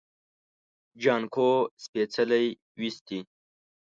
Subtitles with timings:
[1.01, 1.49] جانکو
[1.81, 2.45] څپلۍ
[2.79, 3.19] وېستې.